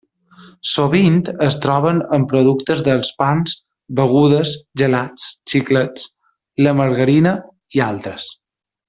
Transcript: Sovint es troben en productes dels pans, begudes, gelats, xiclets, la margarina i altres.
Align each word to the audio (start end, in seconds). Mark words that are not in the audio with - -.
Sovint 0.69 1.17
es 1.47 1.57
troben 1.65 1.99
en 2.17 2.25
productes 2.31 2.81
dels 2.89 3.11
pans, 3.23 3.53
begudes, 3.99 4.55
gelats, 4.83 5.29
xiclets, 5.53 6.09
la 6.69 6.75
margarina 6.81 7.37
i 7.81 7.85
altres. 7.91 8.33